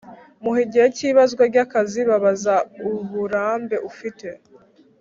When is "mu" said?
0.43-0.51